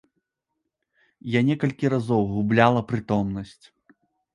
Я 1.37 1.45
некалькі 1.51 1.85
разоў 1.95 2.21
губляла 2.33 2.87
прытомнасць. 2.95 3.61